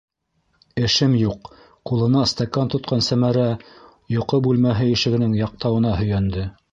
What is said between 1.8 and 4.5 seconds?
ҡулына стакан тотҡан Сәмәрә йоҡо